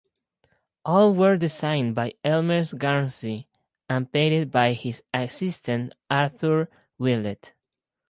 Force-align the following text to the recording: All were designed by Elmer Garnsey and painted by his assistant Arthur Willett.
All 0.83 1.13
were 1.13 1.37
designed 1.37 1.93
by 1.93 2.15
Elmer 2.25 2.61
Garnsey 2.63 3.45
and 3.87 4.11
painted 4.11 4.49
by 4.49 4.73
his 4.73 5.03
assistant 5.13 5.93
Arthur 6.09 6.71
Willett. 6.97 7.53